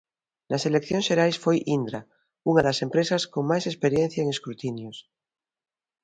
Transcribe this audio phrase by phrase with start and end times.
[0.49, 1.99] Nas eleccións xerais foi Indra,
[2.49, 4.97] unha das empresas con máis experiencia en escrutinios.